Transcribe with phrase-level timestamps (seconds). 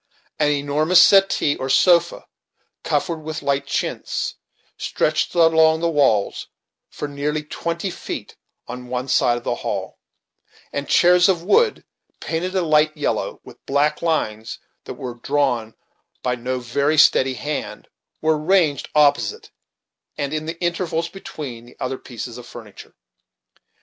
[0.39, 2.25] An enormous settee, or sofa,
[2.83, 4.33] covered with light chintz,
[4.75, 6.47] stretched along the walls
[6.89, 8.35] for nearly twenty feet
[8.67, 9.99] on one side of the hail;
[10.73, 11.85] and chairs of wood,
[12.19, 15.75] painted a light yellow, with black lines that were drawn
[16.23, 17.87] by no very steady hand,
[18.23, 19.51] were ranged opposite,
[20.17, 22.95] and in the intervals between the other pieces of furniture.